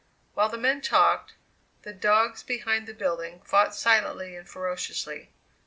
[0.33, 1.35] While the men talked,
[1.83, 5.29] the dogs, behind the building, fought silently and ferociously.